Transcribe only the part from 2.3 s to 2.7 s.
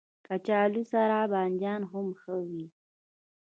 وي